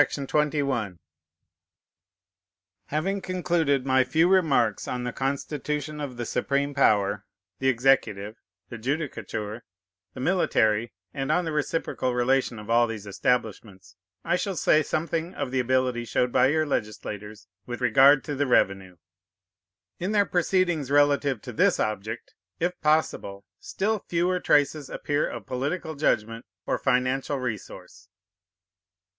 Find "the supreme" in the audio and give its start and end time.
6.17-6.73